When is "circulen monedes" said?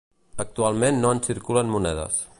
1.29-2.23